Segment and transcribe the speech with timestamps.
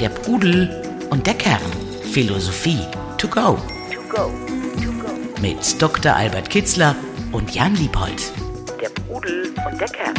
[0.00, 1.60] Der Pudel und der Kern.
[2.10, 2.78] Philosophie
[3.18, 3.58] to go.
[5.42, 6.14] Mit Dr.
[6.16, 6.96] Albert Kitzler
[7.32, 8.32] und Jan Liebold.
[8.80, 10.14] Der Pudel und der Kern.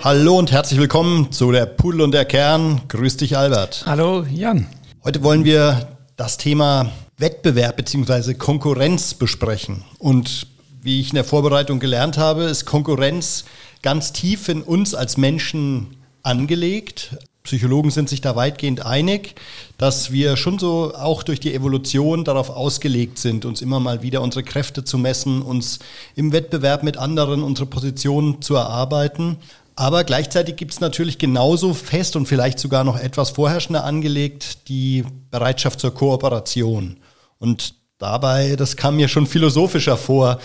[0.00, 2.82] Hallo und herzlich willkommen zu der Pudel und der Kern.
[2.86, 3.82] Grüß dich, Albert.
[3.84, 4.68] Hallo, Jan.
[5.02, 8.34] Heute wollen wir das Thema Wettbewerb bzw.
[8.34, 9.82] Konkurrenz besprechen.
[9.98, 10.46] Und
[10.82, 13.44] wie ich in der Vorbereitung gelernt habe, ist Konkurrenz
[13.82, 17.16] ganz tief in uns als Menschen angelegt.
[17.46, 19.36] Psychologen sind sich da weitgehend einig,
[19.78, 24.20] dass wir schon so auch durch die Evolution darauf ausgelegt sind, uns immer mal wieder
[24.20, 25.78] unsere Kräfte zu messen, uns
[26.16, 29.36] im Wettbewerb mit anderen unsere Position zu erarbeiten.
[29.76, 35.04] Aber gleichzeitig gibt es natürlich genauso fest und vielleicht sogar noch etwas vorherrschender angelegt die
[35.30, 36.96] Bereitschaft zur Kooperation.
[37.38, 40.40] Und dabei, das kam mir schon philosophischer vor,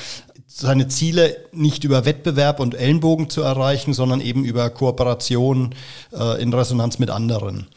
[0.54, 5.74] seine Ziele nicht über Wettbewerb und Ellenbogen zu erreichen, sondern eben über Kooperation
[6.14, 7.68] äh, in Resonanz mit anderen.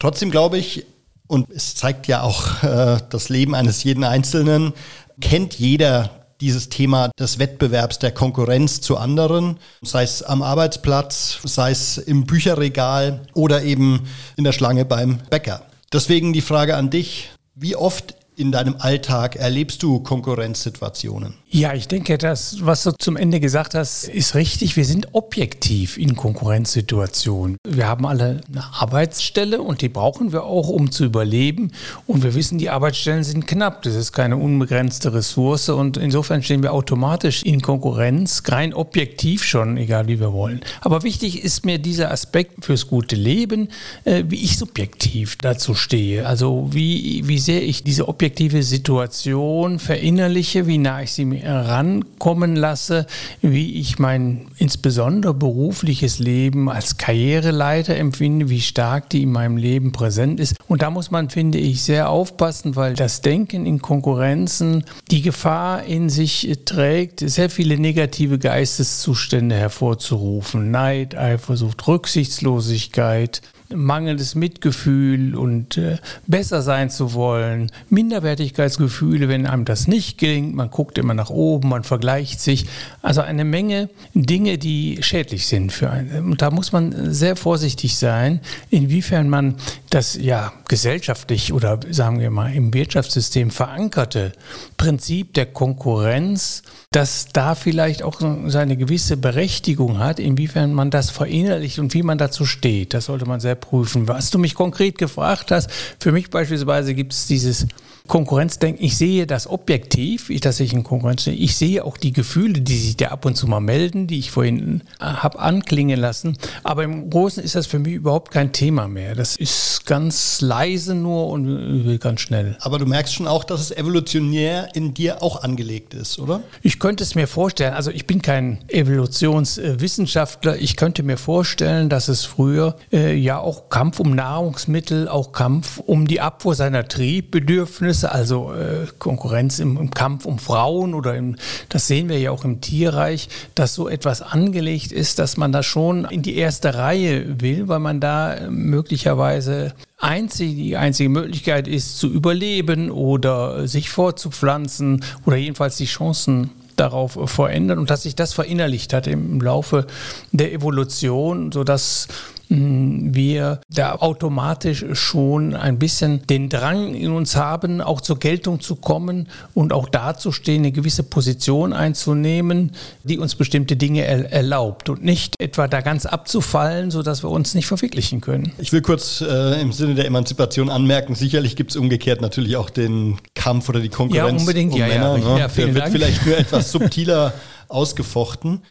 [0.00, 0.84] Trotzdem glaube ich,
[1.26, 4.72] und es zeigt ja auch äh, das Leben eines jeden Einzelnen,
[5.20, 11.70] kennt jeder dieses Thema des Wettbewerbs, der Konkurrenz zu anderen, sei es am Arbeitsplatz, sei
[11.70, 15.62] es im Bücherregal oder eben in der Schlange beim Bäcker.
[15.92, 21.34] Deswegen die Frage an dich, wie oft in deinem Alltag erlebst du Konkurrenzsituationen?
[21.50, 24.76] Ja, ich denke, das, was du zum Ende gesagt hast, ist richtig.
[24.76, 27.58] Wir sind objektiv in Konkurrenzsituationen.
[27.64, 31.70] Wir haben alle eine Arbeitsstelle und die brauchen wir auch, um zu überleben.
[32.08, 33.82] Und wir wissen, die Arbeitsstellen sind knapp.
[33.82, 39.76] Das ist keine unbegrenzte Ressource und insofern stehen wir automatisch in Konkurrenz, rein objektiv schon,
[39.76, 40.60] egal wie wir wollen.
[40.80, 43.68] Aber wichtig ist mir dieser Aspekt fürs gute Leben,
[44.04, 46.26] äh, wie ich subjektiv dazu stehe.
[46.26, 52.56] Also wie, wie sehr ich diese objektive Situation verinnerliche, wie nah ich sie mir rankommen
[52.56, 53.06] lasse,
[53.42, 59.92] wie ich mein insbesondere berufliches Leben als Karriereleiter empfinde, wie stark die in meinem Leben
[59.92, 60.56] präsent ist.
[60.68, 65.84] Und da muss man, finde ich, sehr aufpassen, weil das Denken in Konkurrenzen die Gefahr
[65.84, 70.70] in sich trägt, sehr viele negative Geisteszustände hervorzurufen.
[70.70, 79.88] Neid, Eifersucht, Rücksichtslosigkeit, mangelndes Mitgefühl und äh, besser sein zu wollen, Minderwertigkeitsgefühle, wenn einem das
[79.88, 82.66] nicht gelingt, man guckt immer nach oben, man vergleicht sich.
[83.02, 86.32] Also eine Menge Dinge, die schädlich sind für einen.
[86.32, 89.56] Und da muss man sehr vorsichtig sein, inwiefern man
[89.90, 94.32] das ja gesellschaftlich oder sagen wir mal im Wirtschaftssystem verankerte
[94.76, 101.78] Prinzip der Konkurrenz, dass da vielleicht auch seine gewisse Berechtigung hat, inwiefern man das verinnerlicht
[101.78, 102.94] und wie man dazu steht.
[102.94, 104.08] Das sollte man sehr prüfen.
[104.08, 107.66] Was du mich konkret gefragt hast, für mich beispielsweise gibt es dieses
[108.06, 111.38] Konkurrenzdenken, ich sehe das objektiv, dass ich in Konkurrenz stehe.
[111.38, 114.30] Ich sehe auch die Gefühle, die sich da ab und zu mal melden, die ich
[114.30, 116.36] vorhin äh, habe anklingen lassen.
[116.64, 119.14] Aber im Großen ist das für mich überhaupt kein Thema mehr.
[119.14, 122.58] Das ist ganz leise nur und ganz schnell.
[122.60, 126.42] Aber du merkst schon auch, dass es evolutionär in dir auch angelegt ist, oder?
[126.60, 132.08] Ich könnte es mir vorstellen, also ich bin kein Evolutionswissenschaftler, ich könnte mir vorstellen, dass
[132.08, 137.93] es früher äh, ja auch Kampf um Nahrungsmittel, auch Kampf um die Abfuhr seiner Triebbedürfnisse,
[137.94, 141.36] Bedürfnisse, also äh, Konkurrenz im, im, Kampf um Frauen oder im,
[141.68, 145.62] das sehen wir ja auch im Tierreich, dass so etwas angelegt ist, dass man da
[145.62, 151.68] schon in die erste Reihe will, weil man da äh, möglicherweise einzig, die einzige Möglichkeit
[151.68, 157.78] ist, zu überleben oder sich fortzupflanzen oder jedenfalls die Chancen darauf verändern.
[157.78, 159.86] Und dass sich das verinnerlicht hat im Laufe
[160.32, 162.08] der Evolution, sodass
[162.48, 168.76] wir da automatisch schon ein bisschen den Drang in uns haben, auch zur Geltung zu
[168.76, 172.72] kommen und auch dazustehen, eine gewisse Position einzunehmen,
[173.02, 177.66] die uns bestimmte Dinge erlaubt und nicht etwa da ganz abzufallen, sodass wir uns nicht
[177.66, 178.52] verwirklichen können.
[178.58, 182.70] Ich will kurz äh, im Sinne der Emanzipation anmerken, sicherlich gibt es umgekehrt natürlich auch
[182.70, 185.18] den Kampf oder die Konkurrenz ja, unbedingt, um ja, Männer.
[185.18, 185.40] Ja, ne?
[185.40, 185.92] ja, Der wird Dank.
[185.92, 187.32] vielleicht nur etwas subtiler
[187.68, 188.62] ausgefochten.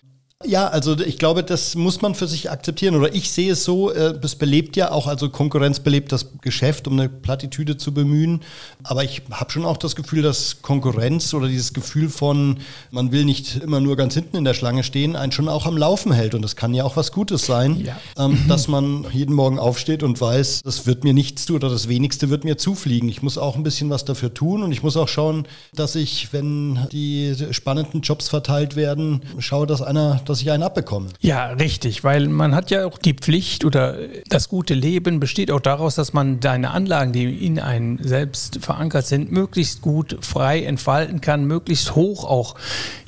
[0.45, 2.95] Ja, also ich glaube, das muss man für sich akzeptieren.
[2.95, 6.87] Oder ich sehe es so, äh, es belebt ja auch, also Konkurrenz belebt das Geschäft,
[6.87, 8.41] um eine Plattitüde zu bemühen.
[8.83, 12.57] Aber ich habe schon auch das Gefühl, dass Konkurrenz oder dieses Gefühl von,
[12.91, 15.77] man will nicht immer nur ganz hinten in der Schlange stehen, einen schon auch am
[15.77, 16.35] Laufen hält.
[16.35, 17.97] Und das kann ja auch was Gutes sein, Ja.
[18.17, 21.87] ähm, dass man jeden Morgen aufsteht und weiß, das wird mir nichts tun oder das
[21.87, 23.07] Wenigste wird mir zufliegen.
[23.09, 26.33] Ich muss auch ein bisschen was dafür tun und ich muss auch schauen, dass ich,
[26.33, 31.09] wenn die spannenden Jobs verteilt werden, schaue, dass einer dass ich einen abbekomme.
[31.21, 33.97] Ja, richtig, weil man hat ja auch die Pflicht oder
[34.27, 39.05] das gute Leben besteht auch daraus, dass man deine Anlagen, die in einem selbst verankert
[39.05, 42.55] sind, möglichst gut frei entfalten kann, möglichst hoch auch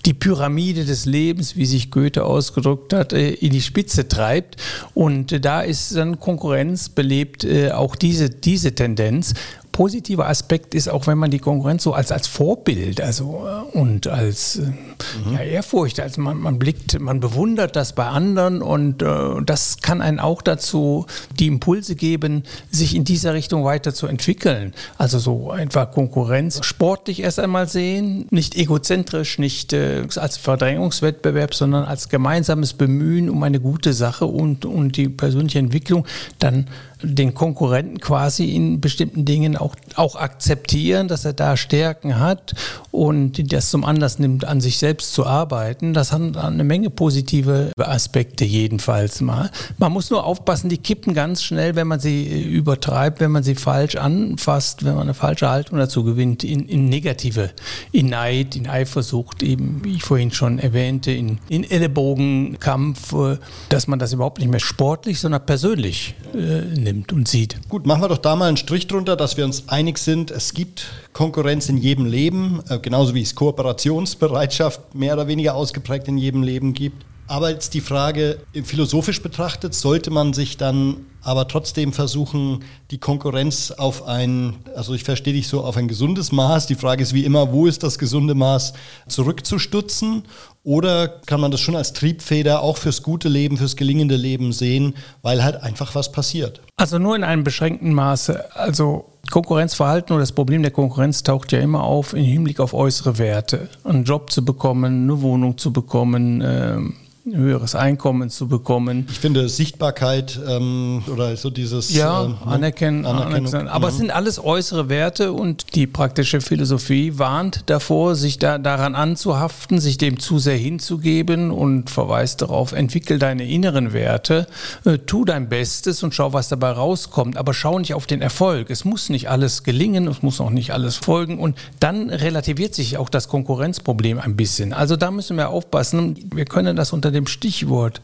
[0.06, 4.57] die Pyramide des Lebens, wie sich Goethe ausgedrückt hat, äh, in die Spitze treibt.
[4.94, 9.33] Und da ist dann Konkurrenz belebt äh, auch diese, diese Tendenz
[9.75, 14.07] positiver Aspekt ist auch, wenn man die Konkurrenz so als, als Vorbild also, äh, und
[14.07, 15.33] als mhm.
[15.33, 19.07] ja, Ehrfurcht, also man, man blickt, man bewundert das bei anderen und äh,
[19.45, 21.07] das kann einen auch dazu
[21.39, 24.74] die Impulse geben, sich in dieser Richtung weiterzuentwickeln.
[24.98, 31.83] Also so einfach Konkurrenz sportlich erst einmal sehen, nicht egozentrisch, nicht äh, als Verdrängungswettbewerb, sondern
[31.83, 36.06] als gemeinsames Bemühen um eine gute Sache und, und die persönliche Entwicklung,
[36.39, 36.68] dann
[37.01, 42.53] den Konkurrenten quasi in bestimmten Dingen auch, auch akzeptieren, dass er da Stärken hat
[42.92, 45.94] und das zum Anlass nimmt, an sich selbst zu arbeiten.
[45.94, 49.51] Das hat eine Menge positive Aspekte jedenfalls mal.
[49.77, 53.56] Man muss nur aufpassen, die kippen ganz schnell, wenn man sie übertreibt, wenn man sie
[53.56, 57.51] falsch anfasst, wenn man eine falsche Haltung dazu gewinnt, in, in negative,
[57.91, 63.38] in Neid, in Eifersucht, eben wie ich vorhin schon erwähnte, in, in Ellenbogenkampf, äh,
[63.69, 67.57] dass man das überhaupt nicht mehr sportlich, sondern persönlich äh, nimmt und sieht.
[67.67, 70.53] Gut, machen wir doch da mal einen Strich drunter, dass wir uns einig sind, es
[70.53, 76.17] gibt Konkurrenz in jedem Leben, äh, genauso wie es Kooperationsbereitschaft mehr oder weniger ausgeprägt in
[76.17, 77.03] jedem Leben gibt.
[77.27, 83.72] Aber jetzt die Frage, philosophisch betrachtet, sollte man sich dann aber trotzdem versuchen, die Konkurrenz
[83.72, 86.68] auf ein, also ich verstehe dich so, auf ein gesundes Maß.
[86.68, 88.74] Die Frage ist wie immer, wo ist das gesunde Maß
[89.07, 90.24] zurückzustutzen?
[90.63, 94.94] Oder kann man das schon als Triebfeder auch fürs gute Leben, fürs gelingende Leben sehen,
[95.24, 96.62] weil halt einfach was passiert?
[96.77, 98.56] Also nur in einem beschränkten Maße.
[98.56, 103.18] Also Konkurrenzverhalten oder das Problem der Konkurrenz taucht ja immer auf im Hinblick auf äußere
[103.18, 103.68] Werte.
[103.83, 106.94] Einen Job zu bekommen, eine Wohnung zu bekommen, ähm,
[107.33, 109.07] höheres Einkommen zu bekommen.
[109.10, 113.68] Ich finde Sichtbarkeit ähm, oder so dieses ja äh, anerkennen, anerkennen.
[113.68, 118.94] Aber es sind alles äußere Werte und die praktische Philosophie warnt davor, sich da daran
[118.94, 124.45] anzuhaften, sich dem zu sehr hinzugeben und verweist darauf: Entwickel deine inneren Werte,
[124.83, 127.38] äh, tu dein Bestes und schau, was dabei rauskommt.
[127.38, 128.69] Aber schau nicht auf den Erfolg.
[128.69, 132.98] Es muss nicht alles gelingen, es muss auch nicht alles folgen und dann relativiert sich
[132.98, 134.74] auch das Konkurrenzproblem ein bisschen.
[134.74, 136.30] Also da müssen wir aufpassen.
[136.33, 138.01] Wir können das unter dem Stichwort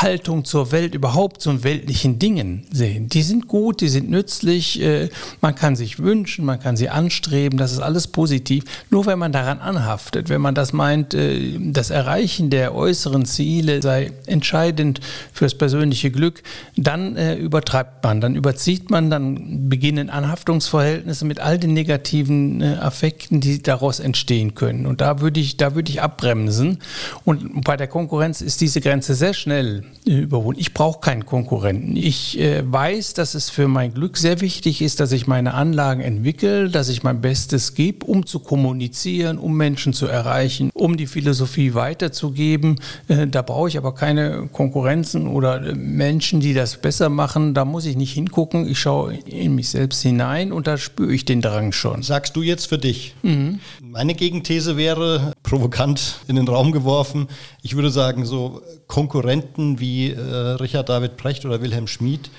[0.00, 3.08] Haltung zur Welt, überhaupt zu weltlichen Dingen sehen.
[3.08, 5.10] Die sind gut, die sind nützlich, äh,
[5.40, 8.64] man kann sich wünschen, man kann sie anstreben, das ist alles positiv.
[8.90, 13.82] Nur wenn man daran anhaftet, wenn man das meint, äh, das Erreichen der äußeren Ziele
[13.82, 15.00] sei entscheidend
[15.32, 16.42] fürs persönliche Glück,
[16.76, 23.40] dann äh, übertreibt man, dann überzieht man, dann beginnen Anhaftungsverhältnisse mit all den negativen Affekten,
[23.40, 24.86] die daraus entstehen können.
[24.86, 26.78] Und da würde ich, da würde ich abbremsen.
[27.24, 30.60] Und bei der Konkurrenz ist diese Grenze sehr schnell überwunden.
[30.60, 31.96] Ich brauche keinen Konkurrenten.
[31.96, 36.00] Ich äh, weiß, dass es für mein Glück sehr wichtig ist, dass ich meine Anlagen
[36.00, 41.06] entwickle, dass ich mein Bestes gebe, um zu kommunizieren, um Menschen zu erreichen, um die
[41.06, 42.80] Philosophie weiterzugeben.
[43.08, 47.54] Äh, da brauche ich aber keine Konkurrenzen oder äh, Menschen, die das besser machen.
[47.54, 48.68] Da muss ich nicht hingucken.
[48.68, 52.02] Ich schaue in mich selbst hinein und da spüre ich den Drang schon.
[52.02, 53.14] Sagst du jetzt für dich?
[53.22, 53.60] Mhm.
[53.80, 57.28] Meine Gegenthese wäre, provokant in den Raum geworfen,
[57.62, 62.30] ich würde sagen, so Konkurrenten wie äh, Richard David Precht oder Wilhelm Schmid,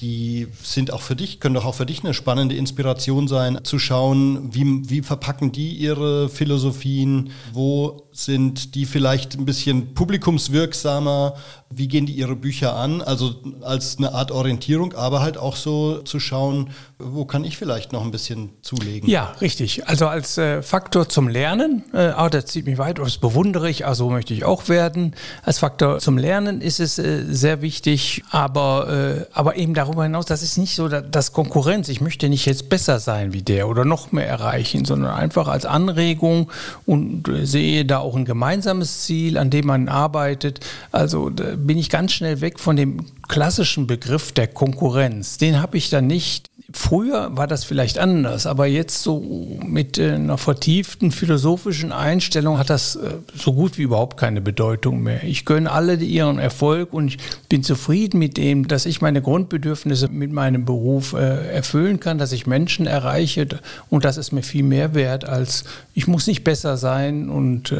[0.00, 3.78] die sind auch für dich, können doch auch für dich eine spannende Inspiration sein, zu
[3.78, 11.34] schauen, wie, wie verpacken die ihre Philosophien, wo sind die vielleicht ein bisschen publikumswirksamer,
[11.72, 15.98] wie gehen die ihre Bücher an, also als eine Art Orientierung, aber halt auch so
[15.98, 19.08] zu schauen, wo kann ich vielleicht noch ein bisschen zulegen.
[19.08, 19.86] Ja, richtig.
[19.86, 23.86] Also als äh, Faktor zum Lernen, äh, oh, das zieht mich weit, das bewundere ich,
[23.86, 25.14] also möchte ich auch werden.
[25.44, 30.26] Als Faktor zum Lernen ist es äh, sehr wichtig, aber, äh, aber eben darüber hinaus,
[30.26, 31.88] das ist nicht so das Konkurrenz.
[31.88, 35.66] Ich möchte nicht jetzt besser sein wie der oder noch mehr erreichen, sondern einfach als
[35.66, 36.50] Anregung
[36.84, 40.60] und äh, sehe da auch ein gemeinsames Ziel, an dem man arbeitet.
[40.92, 45.38] Also da bin ich ganz schnell weg von dem klassischen Begriff der Konkurrenz.
[45.38, 50.12] Den habe ich dann nicht Früher war das vielleicht anders, aber jetzt so mit äh,
[50.12, 55.24] einer vertieften philosophischen Einstellung hat das äh, so gut wie überhaupt keine Bedeutung mehr.
[55.24, 60.08] Ich gönne alle ihren Erfolg und ich bin zufrieden mit dem, dass ich meine Grundbedürfnisse
[60.08, 63.48] mit meinem Beruf äh, erfüllen kann, dass ich Menschen erreiche
[63.88, 67.74] und das ist mir viel mehr wert als ich muss nicht besser sein und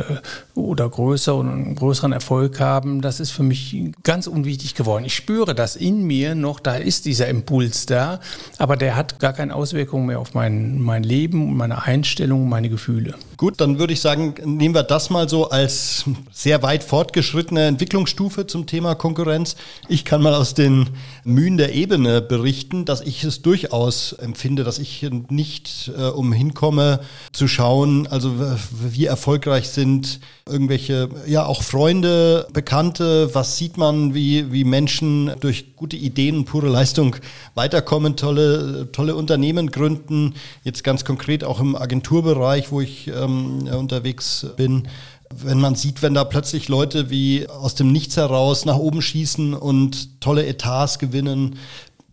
[0.61, 3.00] oder größer und einen größeren Erfolg haben.
[3.00, 5.04] Das ist für mich ganz unwichtig geworden.
[5.04, 8.20] Ich spüre das in mir noch, da ist dieser Impuls da,
[8.59, 13.14] aber der hat gar keine Auswirkungen mehr auf mein, mein Leben, meine Einstellung, meine Gefühle.
[13.40, 18.47] Gut, dann würde ich sagen, nehmen wir das mal so als sehr weit fortgeschrittene Entwicklungsstufe
[18.47, 19.56] zum Thema Konkurrenz.
[19.88, 20.90] Ich kann mal aus den
[21.25, 27.00] Mühen der Ebene berichten, dass ich es durchaus empfinde, dass ich nicht äh, umhin komme
[27.32, 28.35] zu schauen, also
[28.82, 35.76] wie erfolgreich sind irgendwelche, ja auch Freunde, Bekannte, was sieht man, wie, wie Menschen durch
[35.76, 37.16] gute Ideen pure Leistung
[37.54, 44.46] weiterkommen, tolle, tolle Unternehmen gründen, jetzt ganz konkret auch im Agenturbereich, wo ich ähm, unterwegs
[44.56, 44.88] bin
[45.32, 49.54] wenn man sieht, wenn da plötzlich Leute wie aus dem Nichts heraus nach oben schießen
[49.54, 51.56] und tolle Etats gewinnen,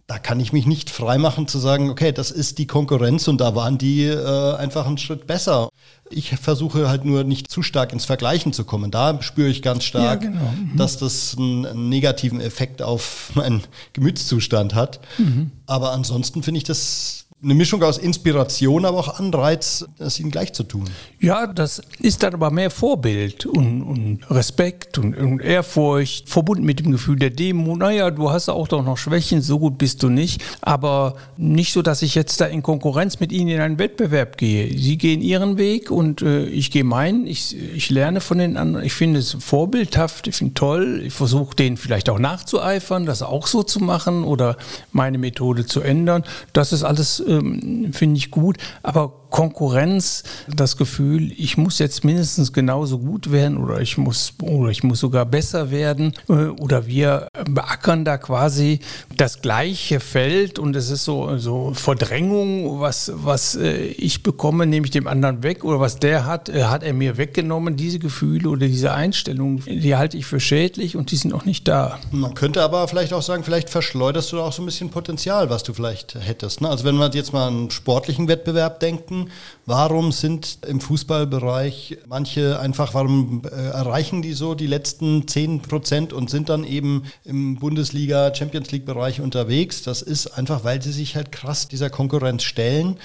[0.05, 3.55] da kann ich mich nicht freimachen zu sagen, okay, das ist die Konkurrenz und da
[3.55, 5.67] waren die äh, einfach einen Schritt besser.
[6.09, 8.89] Ich versuche halt nur nicht zu stark ins Vergleichen zu kommen.
[8.89, 10.53] Da spüre ich ganz stark, ja, genau.
[10.55, 10.77] mhm.
[10.77, 15.01] dass das einen, einen, negativen Effekt auf meinen Gemütszustand hat.
[15.17, 15.51] Mhm.
[15.65, 20.53] Aber ansonsten finde ich das eine Mischung aus Inspiration, aber auch Anreiz, das ihnen gleich
[20.53, 20.85] zu tun.
[21.19, 26.79] Ja, das ist dann aber mehr Vorbild und, und Respekt und, und, Ehrfurcht, verbunden mit
[26.79, 27.75] dem Gefühl der Demo.
[27.75, 30.43] Naja, du hast auch doch noch Schwächen, so gut bist du nicht.
[30.61, 34.75] Aber nicht so, dass ich jetzt da in Konkurrenz mit ihnen in einen Wettbewerb gehe.
[34.75, 37.27] Sie gehen ihren Weg und äh, ich gehe meinen.
[37.27, 38.83] Ich, ich lerne von den anderen.
[38.83, 41.03] Ich finde es vorbildhaft, ich finde toll.
[41.05, 44.57] Ich versuche denen vielleicht auch nachzueifern, das auch so zu machen oder
[44.91, 46.23] meine Methode zu ändern.
[46.51, 48.57] Das ist alles ähm, finde ich gut.
[48.83, 54.69] Aber Konkurrenz, das Gefühl, ich muss jetzt mindestens genauso gut werden oder ich muss oder
[54.69, 58.79] ich muss sogar besser werden äh, oder wir beackern da quasi
[59.15, 64.85] das gleiche Feld und es ist so, so Verdrängung, was, was äh, ich bekomme, nehme
[64.85, 67.75] ich dem anderen weg oder was der hat, äh, hat er mir weggenommen.
[67.75, 71.67] Diese Gefühle oder diese Einstellungen, die halte ich für schädlich und die sind auch nicht
[71.67, 71.99] da.
[72.11, 75.63] Man könnte aber vielleicht auch sagen, vielleicht verschleuderst du auch so ein bisschen Potenzial, was
[75.63, 76.61] du vielleicht hättest.
[76.61, 76.69] Ne?
[76.69, 79.16] Also wenn wir jetzt mal einen sportlichen Wettbewerb denken,
[79.65, 86.13] Warum sind im Fußballbereich manche einfach, warum äh, erreichen die so die letzten 10 Prozent
[86.13, 89.81] und sind dann eben im Bundesliga, Champions League Bereich unterwegs?
[89.83, 92.97] Das ist einfach, weil sie sich halt krass dieser Konkurrenz stellen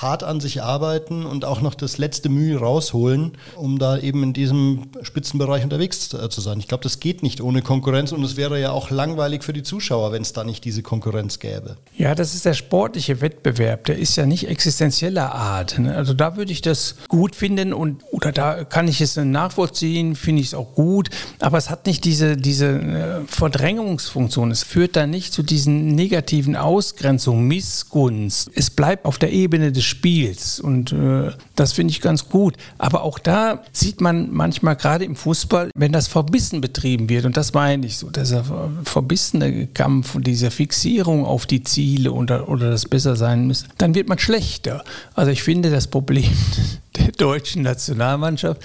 [0.00, 4.32] hart an sich arbeiten und auch noch das letzte Mühe rausholen, um da eben in
[4.32, 6.60] diesem Spitzenbereich unterwegs äh, zu sein.
[6.60, 9.62] Ich glaube, das geht nicht ohne Konkurrenz und es wäre ja auch langweilig für die
[9.62, 11.76] Zuschauer, wenn es da nicht diese Konkurrenz gäbe.
[11.96, 15.78] Ja, das ist der sportliche Wettbewerb, der ist ja nicht existenzieller Art.
[15.78, 15.94] Ne?
[15.94, 20.42] Also da würde ich das gut finden und oder da kann ich es nachvollziehen, finde
[20.42, 24.52] ich es auch gut, aber es hat nicht diese, diese äh, Verdrängungsfunktion.
[24.52, 28.50] Es führt da nicht zu diesen negativen Ausgrenzungen, Missgunst.
[28.54, 30.60] Es bleibt auf der Ebene des Spiels.
[30.60, 32.54] Und äh, das finde ich ganz gut.
[32.78, 37.36] Aber auch da sieht man manchmal gerade im Fußball, wenn das verbissen betrieben wird, und
[37.36, 38.44] das meine ich so, dieser
[38.84, 43.94] verbissene Kampf und diese Fixierung auf die Ziele oder, oder das besser sein müssen, dann
[43.94, 44.84] wird man schlechter.
[45.14, 46.30] Also ich finde das Problem
[46.98, 48.60] der deutschen Nationalmannschaft,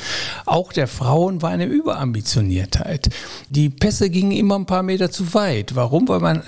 [0.46, 3.10] auch der Frauen, war eine Überambitioniertheit.
[3.50, 5.76] Die Pässe gingen immer ein paar Meter zu weit.
[5.76, 6.08] Warum?
[6.08, 6.44] Weil man,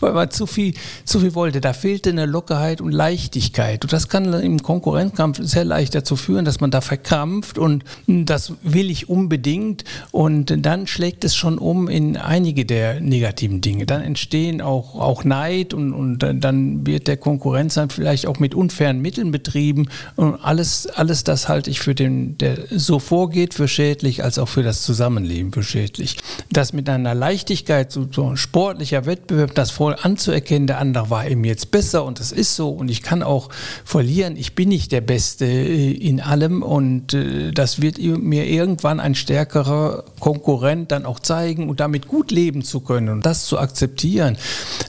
[0.00, 1.60] weil man zu, viel, zu viel wollte.
[1.60, 3.84] Da fehlte eine Lockerheit und Leichtigkeit.
[3.84, 8.52] Und das kann im Konkurrenzkampf sehr leicht dazu führen, dass man da verkrampft und das
[8.62, 9.84] will ich unbedingt.
[10.10, 13.86] Und dann schlägt es schon um in einige der negativen Dinge.
[13.86, 18.54] Dann entstehen auch, auch Neid und, und dann wird der Konkurrenz dann vielleicht auch mit
[18.54, 19.88] unfairen Mitteln betrieben.
[20.16, 24.48] Und alles, alles das halte ich für den, der so vorgeht, für schädlich, als auch
[24.48, 26.16] für das Zusammenleben für schädlich.
[26.50, 31.28] Das mit einer Leichtigkeit, so, so ein sportlicher Wettbewerb, das voll anzuerkennen, der andere war
[31.28, 33.48] eben jetzt besser und das ist so und ich kann auch
[33.84, 38.98] verlieren, ich bin nicht der Beste äh, in allem und äh, das wird mir irgendwann
[38.98, 43.60] ein stärkerer Konkurrent dann auch zeigen und damit gut leben zu können und das zu
[43.60, 44.36] akzeptieren,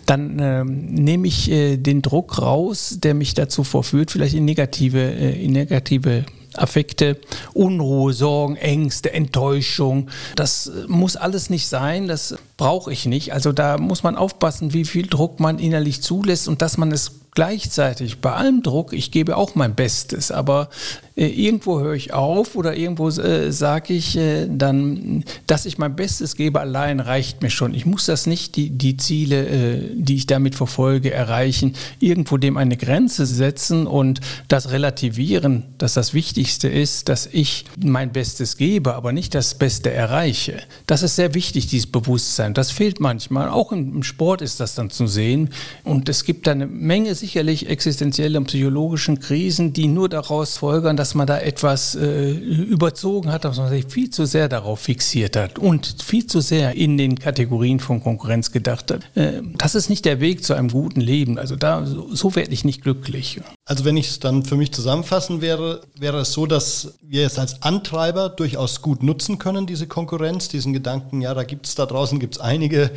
[0.07, 4.99] dann äh, nehme ich äh, den Druck raus, der mich dazu verführt, vielleicht in negative,
[4.99, 7.17] äh, in negative Affekte,
[7.53, 10.09] Unruhe, Sorgen, Ängste, Enttäuschung.
[10.35, 13.33] Das muss alles nicht sein, das brauche ich nicht.
[13.33, 17.21] Also da muss man aufpassen, wie viel Druck man innerlich zulässt und dass man es
[17.33, 20.69] gleichzeitig bei allem Druck, ich gebe auch mein Bestes, aber
[21.10, 25.95] äh, irgendwo höre ich auf oder irgendwo äh, sage ich äh, dann, dass ich mein
[25.95, 27.73] Bestes gebe, allein reicht mir schon.
[27.73, 32.57] Ich muss das nicht, die, die Ziele, äh, die ich damit verfolge, erreichen, irgendwo dem
[32.57, 38.93] eine Grenze setzen und das relativieren, dass das Wichtigste ist, dass ich mein Bestes gebe,
[38.95, 40.59] aber nicht das Beste erreiche.
[40.87, 42.53] Das ist sehr wichtig, dieses Bewusstsein.
[42.53, 43.49] Das fehlt manchmal.
[43.49, 45.49] Auch im, Sport ist das dann zu sehen.
[45.83, 50.97] Und es gibt da eine Menge sicherlich existenzielle und psychologischen Krisen, die nur daraus folgern,
[51.01, 55.35] dass man da etwas äh, überzogen hat, dass man sich viel zu sehr darauf fixiert
[55.35, 59.01] hat und viel zu sehr in den Kategorien von Konkurrenz gedacht hat.
[59.15, 61.39] Äh, das ist nicht der Weg zu einem guten Leben.
[61.39, 63.41] Also da so, so werde ich nicht glücklich.
[63.65, 67.39] Also wenn ich es dann für mich zusammenfassen wäre, wäre es so, dass wir es
[67.39, 71.87] als Antreiber durchaus gut nutzen können, diese Konkurrenz, diesen Gedanken, ja, da gibt es da
[71.87, 72.91] draußen gibt's einige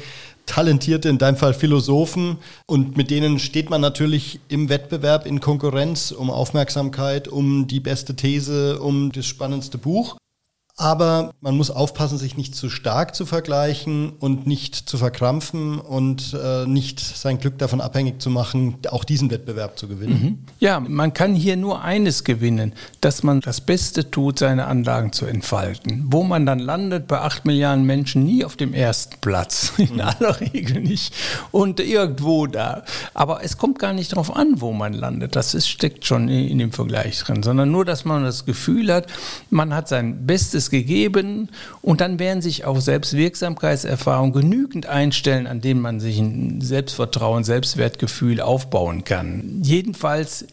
[0.47, 2.39] talentierte, in deinem Fall Philosophen.
[2.67, 8.17] Und mit denen steht man natürlich im Wettbewerb, in Konkurrenz um Aufmerksamkeit, um die beste
[8.17, 10.17] These, um das spannendste Buch.
[10.77, 16.35] Aber man muss aufpassen, sich nicht zu stark zu vergleichen und nicht zu verkrampfen und
[16.35, 20.21] äh, nicht sein Glück davon abhängig zu machen, auch diesen Wettbewerb zu gewinnen.
[20.21, 20.39] Mhm.
[20.59, 25.27] Ja, man kann hier nur eines gewinnen, dass man das Beste tut, seine Anlagen zu
[25.27, 26.07] entfalten.
[26.09, 30.01] Wo man dann landet, bei acht Milliarden Menschen nie auf dem ersten Platz, in mhm.
[30.01, 31.15] aller Regel nicht.
[31.53, 32.83] Und irgendwo da.
[33.15, 35.37] Aber es kommt gar nicht darauf an, wo man landet.
[35.37, 39.07] Das ist, steckt schon in dem Vergleich drin, sondern nur, dass man das Gefühl hat,
[39.51, 41.49] man hat sein Bestes es gegeben
[41.83, 48.41] und dann werden sich auch Selbstwirksamkeitserfahrungen genügend einstellen, an denen man sich ein Selbstvertrauen, Selbstwertgefühl
[48.41, 49.61] aufbauen kann.
[49.63, 50.47] Jedenfalls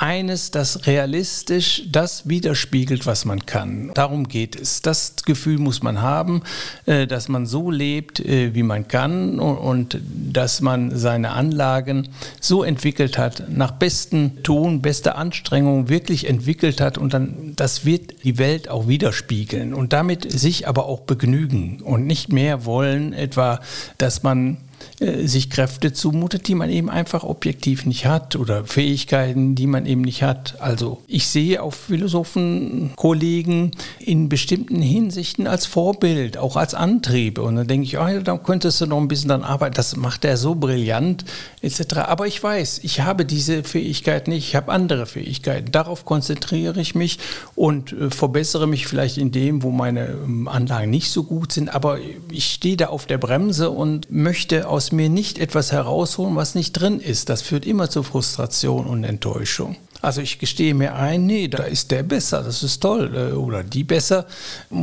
[0.00, 3.90] eines, das realistisch das widerspiegelt, was man kann.
[3.92, 4.80] Darum geht es.
[4.80, 6.42] Das Gefühl muss man haben,
[6.86, 12.08] äh, dass man so lebt, äh, wie man kann und dass man seine Anlagen
[12.40, 18.24] so entwickelt hat, nach bestem Ton, bester Anstrengung wirklich entwickelt hat und dann das wird
[18.24, 23.60] die Welt auch widerspiegeln und damit sich aber auch begnügen und nicht mehr wollen, etwa,
[23.98, 24.56] dass man
[25.00, 29.86] äh, sich Kräfte zumutet, die man eben einfach objektiv nicht hat oder Fähigkeiten, die man
[29.86, 30.60] eben nicht hat.
[30.60, 37.38] Also ich sehe auch Philosophen, Kollegen in bestimmten Hinsichten als Vorbild, auch als Antrieb.
[37.38, 39.74] Und dann denke ich, oh, ja, da könntest du noch ein bisschen dann arbeiten.
[39.74, 41.24] Das macht er so brillant
[41.62, 41.96] etc.
[42.06, 45.72] Aber ich weiß, ich habe diese Fähigkeit nicht, ich habe andere Fähigkeiten.
[45.72, 47.18] Darauf konzentriere ich mich
[47.54, 51.74] und äh, verbessere mich vielleicht in dem, wo meine ähm, Anlagen nicht so gut sind.
[51.74, 51.98] Aber
[52.30, 56.72] ich stehe da auf der Bremse und möchte aus mir nicht etwas herausholen, was nicht
[56.72, 57.28] drin ist.
[57.28, 59.76] Das führt immer zu Frustration und Enttäuschung.
[60.02, 63.10] Also ich gestehe mir ein, nee, da ist der besser, das ist toll.
[63.14, 64.26] Äh, oder die besser,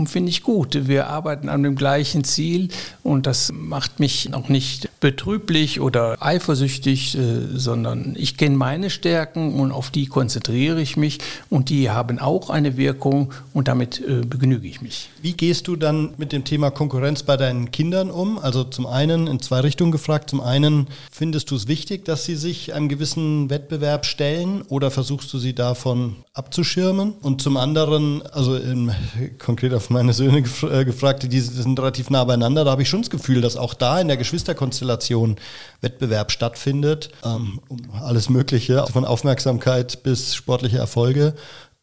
[0.05, 0.87] finde ich gut.
[0.87, 2.69] Wir arbeiten an dem gleichen Ziel
[3.03, 7.19] und das macht mich auch nicht betrüblich oder eifersüchtig, äh,
[7.55, 11.19] sondern ich kenne meine Stärken und auf die konzentriere ich mich
[11.49, 15.09] und die haben auch eine Wirkung und damit äh, begnüge ich mich.
[15.21, 18.37] Wie gehst du dann mit dem Thema Konkurrenz bei deinen Kindern um?
[18.37, 20.29] Also zum einen in zwei Richtungen gefragt.
[20.29, 25.06] Zum einen findest du es wichtig, dass sie sich einem gewissen Wettbewerb stellen oder versuchen
[25.07, 27.13] versuchst du sie davon abzuschirmen?
[27.21, 28.91] Und zum anderen, also in,
[29.39, 32.89] konkret auf meine Söhne gef äh, gefragt, die sind relativ nah beieinander, da habe ich
[32.89, 35.37] schon das Gefühl, dass auch da in der Geschwisterkonstellation
[35.79, 37.61] Wettbewerb stattfindet, ähm,
[38.03, 41.35] alles Mögliche, von Aufmerksamkeit bis sportliche Erfolge.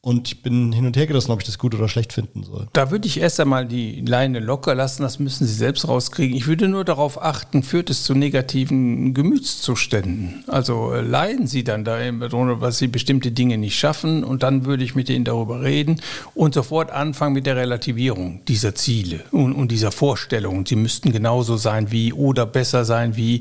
[0.04, 2.66] Und ich bin hin und her gerissen, ob ich das gut oder schlecht finden soll.
[2.74, 6.36] Da würde ich erst einmal die Leine locker lassen, das müssen Sie selbst rauskriegen.
[6.36, 10.44] Ich würde nur darauf achten, führt es zu negativen Gemütszuständen?
[10.46, 14.84] Also äh, leiden Sie dann da, was Sie bestimmte Dinge nicht schaffen und dann würde
[14.84, 16.02] ich mit Ihnen darüber reden
[16.34, 20.66] und sofort anfangen mit der Relativierung dieser Ziele und, und dieser Vorstellungen.
[20.66, 23.40] Sie müssten genauso sein wie oder besser sein wie.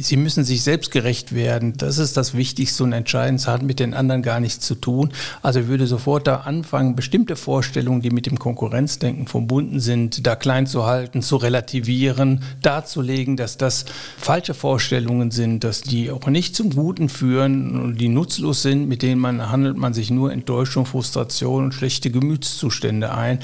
[0.00, 1.76] Sie müssen sich selbst gerecht werden.
[1.76, 5.12] Das ist das Wichtigste und Entscheidendste, hat mit den anderen gar nichts zu tun.
[5.42, 10.36] Also würde so sofort da anfangen, bestimmte Vorstellungen, die mit dem Konkurrenzdenken verbunden sind, da
[10.36, 13.84] klein zu halten, zu relativieren, darzulegen, dass das
[14.16, 19.02] falsche Vorstellungen sind, dass die auch nicht zum Guten führen und die nutzlos sind, mit
[19.02, 23.40] denen man handelt man sich nur Enttäuschung, Frustration und schlechte Gemütszustände ein.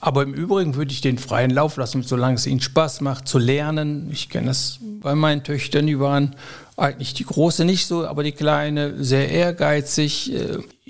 [0.00, 3.36] Aber im Übrigen würde ich den freien Lauf lassen, solange es ihnen Spaß macht, zu
[3.36, 4.08] lernen.
[4.12, 6.36] Ich kenne das bei meinen Töchtern, die waren
[6.76, 10.32] eigentlich die große nicht so, aber die kleine sehr ehrgeizig.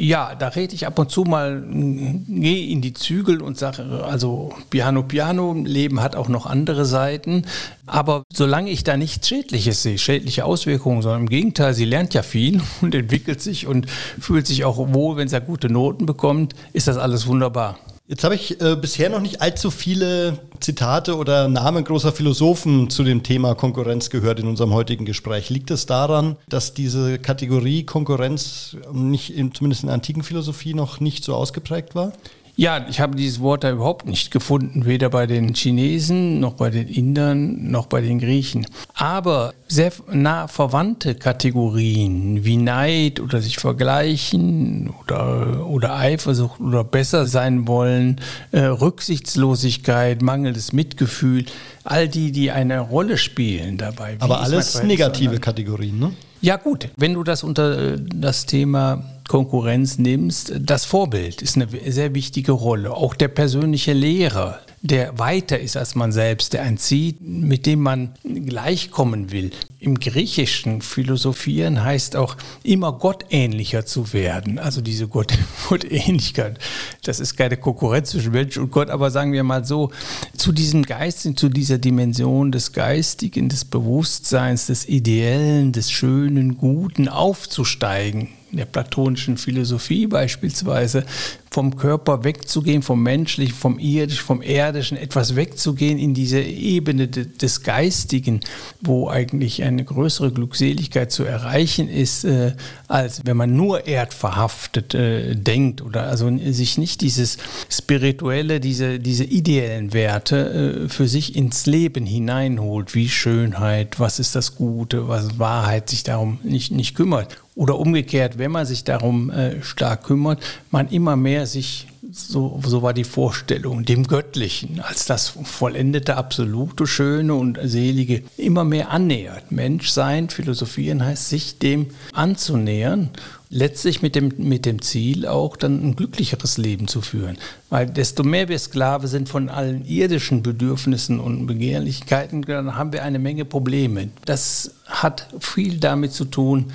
[0.00, 4.52] Ja, da rede ich ab und zu mal, gehe in die Zügel und sage, also
[4.70, 7.42] Piano, Piano, Leben hat auch noch andere Seiten.
[7.84, 12.22] Aber solange ich da nichts Schädliches sehe, schädliche Auswirkungen, sondern im Gegenteil, sie lernt ja
[12.22, 16.86] viel und entwickelt sich und fühlt sich auch wohl, wenn sie gute Noten bekommt, ist
[16.86, 17.76] das alles wunderbar.
[18.10, 23.04] Jetzt habe ich äh, bisher noch nicht allzu viele Zitate oder Namen großer Philosophen zu
[23.04, 25.50] dem Thema Konkurrenz gehört in unserem heutigen Gespräch.
[25.50, 31.00] Liegt es daran, dass diese Kategorie Konkurrenz nicht in, zumindest in der antiken Philosophie noch
[31.00, 32.12] nicht so ausgeprägt war?
[32.60, 36.70] Ja, ich habe dieses Wort da überhaupt nicht gefunden, weder bei den Chinesen noch bei
[36.70, 38.66] den Indern noch bei den Griechen.
[38.94, 47.26] Aber sehr nah verwandte Kategorien wie Neid oder sich vergleichen oder, oder Eifersucht oder besser
[47.26, 51.44] sein wollen, äh, Rücksichtslosigkeit, mangelndes Mitgefühl,
[51.84, 54.16] all die, die eine Rolle spielen dabei.
[54.16, 56.12] Wie Aber alles negative Kategorien, ne?
[56.40, 61.68] Ja gut, wenn du das unter äh, das Thema Konkurrenz nimmst, das Vorbild ist eine
[61.92, 62.92] sehr wichtige Rolle.
[62.92, 67.80] Auch der persönliche Lehrer, der weiter ist als man selbst, der ein zieht, mit dem
[67.80, 69.50] man gleichkommen will.
[69.80, 74.58] Im Griechischen philosophieren heißt auch immer gottähnlicher zu werden.
[74.58, 75.36] Also diese Gott
[75.68, 76.58] Gottähnlichkeit.
[77.02, 79.90] Das ist keine Konkurrenz zwischen Mensch und Gott, aber sagen wir mal so,
[80.36, 87.08] zu diesem Geist, zu dieser Dimension des Geistigen, des Bewusstseins, des Ideellen, des Schönen, Guten
[87.08, 91.04] aufzusteigen der platonischen Philosophie beispielsweise,
[91.50, 97.62] vom Körper wegzugehen, vom menschlichen, vom irdischen, vom erdischen, etwas wegzugehen in diese Ebene des
[97.62, 98.40] Geistigen,
[98.80, 102.54] wo eigentlich eine größere Glückseligkeit zu erreichen ist, äh,
[102.86, 107.38] als wenn man nur erdverhaftet äh, denkt oder also sich nicht dieses
[107.70, 114.34] spirituelle, diese, diese ideellen Werte äh, für sich ins Leben hineinholt, wie Schönheit, was ist
[114.34, 117.36] das Gute, was Wahrheit, sich darum nicht, nicht kümmert.
[117.54, 119.32] Oder umgekehrt, wenn man sich darum
[119.62, 125.28] stark kümmert, man immer mehr sich, so, so war die Vorstellung, dem Göttlichen als das
[125.28, 129.52] vollendete, absolute, schöne und selige immer mehr annähert.
[129.52, 133.10] Menschsein, philosophieren heißt, sich dem anzunähern
[133.50, 137.38] letztlich mit dem, mit dem Ziel auch dann ein glücklicheres Leben zu führen.
[137.70, 143.04] Weil desto mehr wir Sklave sind von allen irdischen Bedürfnissen und Begehrlichkeiten, dann haben wir
[143.04, 144.10] eine Menge Probleme.
[144.24, 146.72] Das hat viel damit zu tun,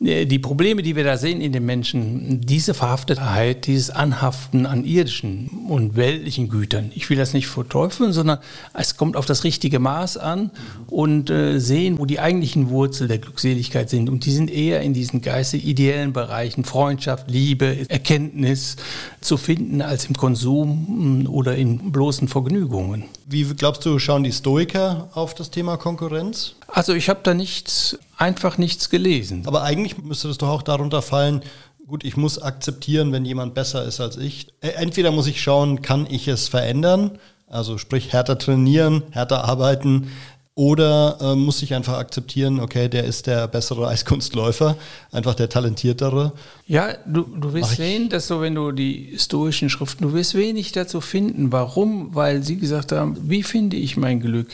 [0.00, 5.48] die Probleme, die wir da sehen in den Menschen, diese Verhaftetheit, dieses Anhaften an irdischen
[5.68, 8.38] und weltlichen Gütern, ich will das nicht verteufeln, sondern
[8.74, 10.50] es kommt auf das richtige Maß an
[10.88, 14.10] und äh, sehen, wo die eigentlichen Wurzeln der Glückseligkeit sind.
[14.10, 18.76] Und die sind eher in diesen geistig ideellen Bereichen, Freundschaft, Liebe, Erkenntnis
[19.20, 23.04] zu finden, als im Konsum mm, oder in bloßen Vergnügungen.
[23.26, 26.56] Wie glaubst du, schauen die Stoiker auf das Thema Konkurrenz?
[26.68, 29.42] Also ich habe da nichts, einfach nichts gelesen.
[29.46, 31.42] Aber eigentlich müsste das doch auch darunter fallen,
[31.86, 34.48] gut, ich muss akzeptieren, wenn jemand besser ist als ich.
[34.60, 40.10] Äh, entweder muss ich schauen, kann ich es verändern, also sprich härter trainieren, härter arbeiten,
[40.56, 44.76] oder äh, muss ich einfach akzeptieren, okay, der ist der bessere Eiskunstläufer,
[45.10, 46.32] einfach der talentiertere.
[46.66, 50.70] Ja, du, du wirst sehen, dass so, wenn du die stoischen Schriften, du wirst wenig
[50.70, 51.50] dazu finden.
[51.50, 52.14] Warum?
[52.14, 54.48] Weil sie gesagt haben, wie finde ich mein Glück?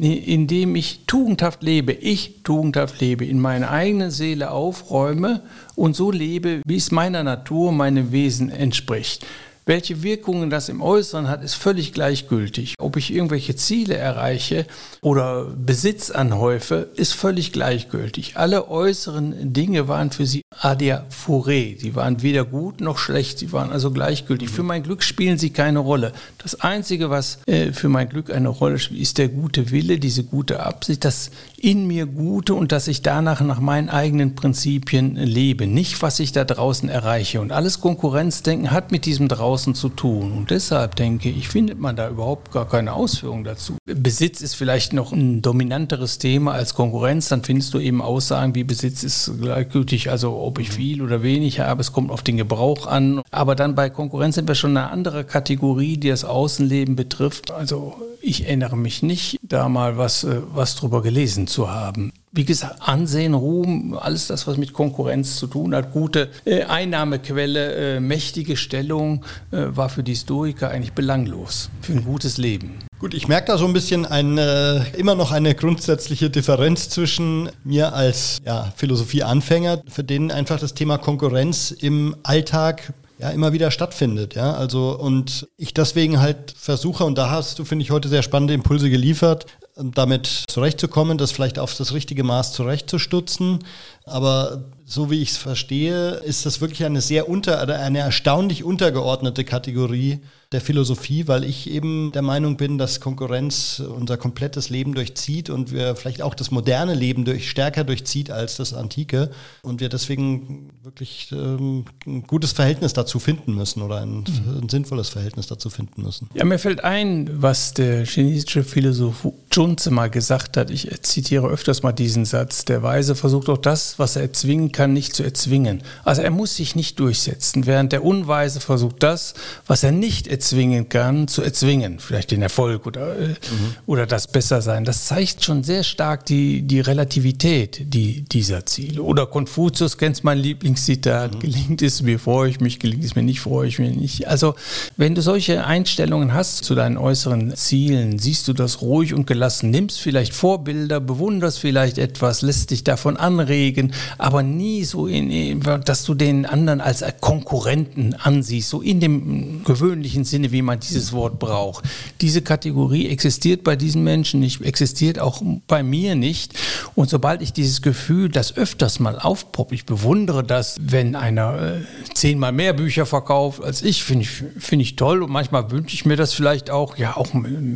[0.00, 5.42] Indem ich tugendhaft lebe, ich tugendhaft lebe, in meiner eigenen Seele aufräume
[5.74, 9.26] und so lebe, wie es meiner Natur, meinem Wesen entspricht.
[9.68, 12.74] Welche Wirkungen das im Äußeren hat, ist völlig gleichgültig.
[12.78, 14.64] Ob ich irgendwelche Ziele erreiche
[15.02, 18.38] oder Besitz anhäufe, ist völlig gleichgültig.
[18.38, 21.74] Alle äußeren Dinge waren für sie adia fure.
[21.76, 23.40] Sie waren weder gut noch schlecht.
[23.40, 24.48] Sie waren also gleichgültig.
[24.48, 26.12] Für mein Glück spielen sie keine Rolle.
[26.38, 30.24] Das Einzige, was äh, für mein Glück eine Rolle spielt, ist der gute Wille, diese
[30.24, 35.66] gute Absicht, das in mir Gute und dass ich danach nach meinen eigenen Prinzipien lebe.
[35.66, 37.40] Nicht, was ich da draußen erreiche.
[37.40, 40.32] Und alles Konkurrenzdenken hat mit diesem draußen zu tun.
[40.32, 43.76] Und deshalb denke ich, findet man da überhaupt gar keine Ausführung dazu.
[43.86, 47.28] Besitz ist vielleicht noch ein dominanteres Thema als Konkurrenz.
[47.28, 51.60] Dann findest du eben Aussagen wie Besitz ist gleichgültig, also ob ich viel oder wenig
[51.60, 53.22] habe, es kommt auf den Gebrauch an.
[53.30, 57.50] Aber dann bei Konkurrenz sind wir schon eine andere Kategorie, die das Außenleben betrifft.
[57.50, 62.44] Also ich erinnere mich nicht, da mal was, äh, was drüber gelesen zu haben wie
[62.44, 68.00] gesagt, Ansehen, Ruhm, alles das, was mit Konkurrenz zu tun hat, gute äh, Einnahmequelle, äh,
[68.00, 72.78] mächtige Stellung, äh, war für die Stoiker eigentlich belanglos für ein gutes Leben.
[72.98, 77.94] Gut, ich merke da so ein bisschen eine, immer noch eine grundsätzliche Differenz zwischen mir
[77.94, 84.34] als ja, Philosophie-Anfänger, für den einfach das Thema Konkurrenz im Alltag ja immer wieder stattfindet,
[84.34, 84.54] ja.
[84.54, 88.54] Also und ich deswegen halt versuche, und da hast du, finde ich, heute sehr spannende
[88.54, 89.46] Impulse geliefert,
[89.78, 93.60] damit zurechtzukommen, das vielleicht auf das richtige Maß zurechtzustutzen.
[94.04, 99.44] Aber so wie ich es verstehe, ist das wirklich eine sehr unter, eine erstaunlich untergeordnete
[99.44, 100.20] Kategorie
[100.52, 105.72] der Philosophie, weil ich eben der Meinung bin, dass Konkurrenz unser komplettes Leben durchzieht und
[105.72, 109.30] wir vielleicht auch das moderne Leben durch, stärker durchzieht als das antike
[109.60, 114.60] und wir deswegen wirklich ähm, ein gutes Verhältnis dazu finden müssen oder ein, mhm.
[114.62, 116.30] ein, sinnvolles Verhältnis dazu finden müssen.
[116.32, 120.70] Ja, mir fällt ein, was der chinesische Philosoph Junzi mal gesagt hat.
[120.70, 122.64] Ich zitiere öfters mal diesen Satz.
[122.64, 125.82] Der Weise versucht auch das, was er erzwingen kann, nicht zu erzwingen.
[126.04, 129.34] Also er muss sich nicht durchsetzen, während der Unweise versucht das,
[129.66, 131.98] was er nicht erzwingen erzwingen kann, zu erzwingen.
[131.98, 133.74] Vielleicht den Erfolg oder, äh, mhm.
[133.86, 134.84] oder das Bessersein.
[134.84, 139.02] Das zeigt schon sehr stark die, die Relativität die, dieser Ziele.
[139.02, 141.38] Oder Konfuzius, kennst mein Lieblingszitat, mhm.
[141.40, 144.28] gelingt es mir, freue ich mich, gelingt es mir nicht, freue ich mich nicht.
[144.28, 144.54] Also
[144.96, 149.70] wenn du solche Einstellungen hast zu deinen äußeren Zielen, siehst du das ruhig und gelassen,
[149.70, 156.04] nimmst vielleicht Vorbilder, bewunderst vielleicht etwas, lässt dich davon anregen, aber nie so, in, dass
[156.04, 161.38] du den anderen als Konkurrenten ansiehst, so in dem gewöhnlichen Sinne, wie man dieses Wort
[161.38, 161.84] braucht.
[162.20, 166.54] Diese Kategorie existiert bei diesen Menschen nicht, existiert auch bei mir nicht.
[166.94, 171.80] Und sobald ich dieses Gefühl, das öfters mal aufpoppt, ich bewundere das, wenn einer äh,
[172.14, 175.22] zehnmal mehr Bücher verkauft als ich, finde ich, find ich toll.
[175.22, 176.96] Und manchmal wünsche ich mir das vielleicht auch.
[176.96, 177.28] Ja, auch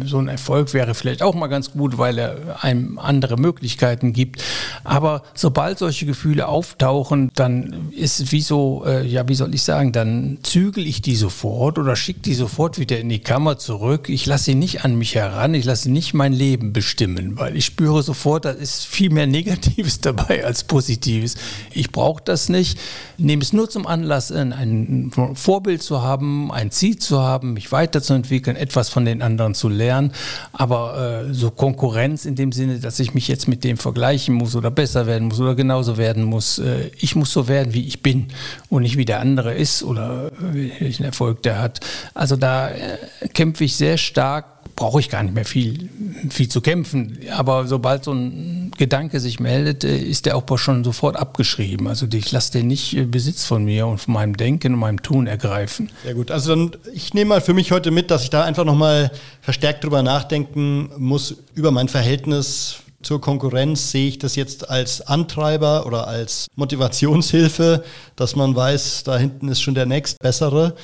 [0.06, 4.42] so ein Erfolg wäre vielleicht auch mal ganz gut, weil er einem andere Möglichkeiten gibt.
[4.84, 9.92] Aber sobald solche Gefühle auftauchen, dann ist wie so, äh, ja, wie soll ich sagen,
[9.92, 12.41] dann zügel ich die sofort oder schicke die sofort
[12.78, 14.08] wieder in die Kammer zurück.
[14.08, 17.66] Ich lasse sie nicht an mich heran, ich lasse nicht mein Leben bestimmen, weil ich
[17.66, 21.36] spüre sofort, da ist viel mehr Negatives dabei als Positives.
[21.72, 22.78] Ich brauche das nicht,
[23.18, 28.56] nehme es nur zum Anlass, ein Vorbild zu haben, ein Ziel zu haben, mich weiterzuentwickeln,
[28.56, 30.12] etwas von den anderen zu lernen.
[30.52, 34.56] Aber äh, so Konkurrenz in dem Sinne, dass ich mich jetzt mit dem vergleichen muss
[34.56, 36.58] oder besser werden muss oder genauso werden muss.
[36.58, 38.28] Äh, ich muss so werden, wie ich bin
[38.68, 41.80] und nicht wie der andere ist oder welchen Erfolg der hat.
[42.14, 42.98] Also da äh,
[43.32, 45.88] kämpfe ich sehr stark, brauche ich gar nicht mehr viel,
[46.30, 47.18] viel zu kämpfen.
[47.30, 51.88] Aber sobald so ein Gedanke sich meldet, äh, ist der auch schon sofort abgeschrieben.
[51.88, 55.02] Also ich lasse den nicht äh, Besitz von mir und von meinem Denken und meinem
[55.02, 55.90] Tun ergreifen.
[56.04, 56.30] Sehr gut.
[56.30, 59.84] Also dann, ich nehme mal für mich heute mit, dass ich da einfach nochmal verstärkt
[59.84, 66.06] drüber nachdenken muss, über mein Verhältnis zur Konkurrenz sehe ich das jetzt als Antreiber oder
[66.06, 67.84] als Motivationshilfe,
[68.16, 70.76] dass man weiß, da hinten ist schon der nächst bessere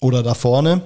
[0.00, 0.82] oder da vorne.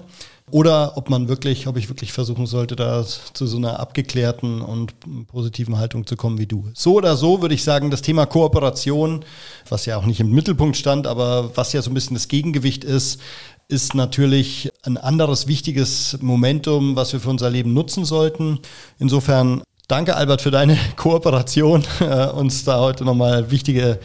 [0.51, 4.92] Oder ob man wirklich, ob ich wirklich versuchen sollte, da zu so einer abgeklärten und
[5.29, 6.68] positiven Haltung zu kommen wie du.
[6.75, 9.25] So oder so würde ich sagen, das Thema Kooperation,
[9.68, 12.85] was ja auch nicht im Mittelpunkt stand, aber was ja so ein bisschen das Gegengewicht
[12.85, 13.20] ist,
[13.68, 18.59] ist natürlich ein anderes wichtiges Momentum, was wir für unser Leben nutzen sollten.
[18.98, 24.01] Insofern danke Albert für deine Kooperation, äh, uns da heute nochmal wichtige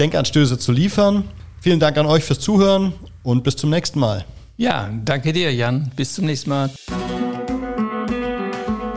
[0.00, 1.28] Denkanstöße zu liefern.
[1.60, 4.24] Vielen Dank an euch fürs Zuhören und bis zum nächsten Mal.
[4.56, 5.90] Ja, danke dir, Jan.
[5.96, 6.70] Bis zum nächsten Mal.